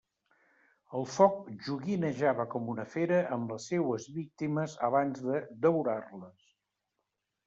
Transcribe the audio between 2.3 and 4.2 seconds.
com una fera amb les seues